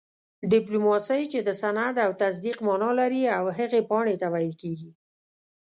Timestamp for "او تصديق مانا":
2.05-2.89